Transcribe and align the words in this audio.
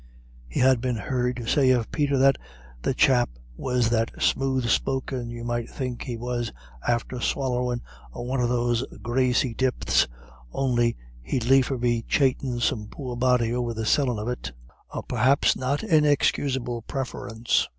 He 0.47 0.61
had 0.61 0.81
been 0.81 0.95
heard 0.95 1.35
to 1.35 1.45
say 1.45 1.69
of 1.69 1.91
Peter 1.91 2.17
that 2.17 2.39
"the 2.81 2.95
chap 2.95 3.29
was 3.55 3.91
that 3.91 4.09
smooth 4.19 4.65
spoken 4.67 5.29
you 5.29 5.43
might 5.43 5.69
think 5.69 6.01
he 6.01 6.17
was 6.17 6.51
after 6.87 7.17
swallyin' 7.21 7.81
a 8.11 8.23
one 8.23 8.39
of 8.41 8.49
his 8.49 8.81
own 8.81 8.97
graisy 9.03 9.55
dipts, 9.55 10.07
on'y 10.51 10.95
he'd 11.21 11.45
liefer 11.45 11.77
be 11.77 12.01
chaitin' 12.01 12.59
some 12.59 12.87
poor 12.87 13.15
body 13.15 13.53
over 13.53 13.75
the 13.75 13.85
sellin' 13.85 14.17
of 14.17 14.27
it" 14.27 14.53
a 14.89 15.03
perhaps 15.03 15.55
not 15.55 15.83
inexcusable 15.83 16.81
preference. 16.87 17.69